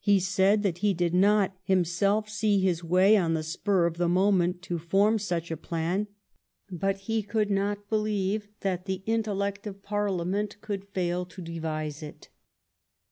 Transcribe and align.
He 0.00 0.18
said 0.18 0.64
that 0.64 0.78
he 0.78 0.92
did 0.92 1.14
not 1.14 1.56
himself 1.62 2.28
see 2.28 2.58
his 2.60 2.82
way, 2.82 3.16
on 3.16 3.34
the 3.34 3.44
spur 3.44 3.86
of 3.86 3.96
the 3.96 4.08
moment, 4.08 4.60
to 4.62 4.76
form 4.76 5.20
such 5.20 5.52
a 5.52 5.56
plan, 5.56 6.08
but 6.68 7.02
he 7.06 7.22
could 7.22 7.48
not 7.48 7.76
HOME 7.78 7.84
RULE 7.90 8.02
365• 8.02 8.58
believe 8.58 8.60
that 8.62 8.86
the 8.86 9.02
intellect 9.06 9.68
of 9.68 9.80
Parliament 9.84 10.60
could 10.60 10.88
fail 10.88 11.24
to 11.26 11.40
devise 11.40 12.02
it. 12.02 12.28